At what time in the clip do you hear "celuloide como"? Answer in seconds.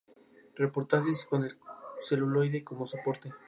1.99-2.87